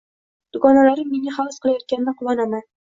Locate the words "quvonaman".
2.25-2.71